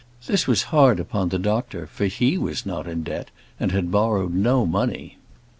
This 0.25 0.47
was 0.47 0.63
hard 0.73 0.99
upon 0.99 1.29
the 1.29 1.37
doctor, 1.37 1.85
for 1.85 2.07
he 2.07 2.35
was 2.35 2.65
not 2.65 2.87
in 2.87 3.03
debt, 3.03 3.29
and 3.59 3.71
had 3.71 3.91
borrowed 3.91 4.33
no 4.33 4.65
money. 4.65 5.19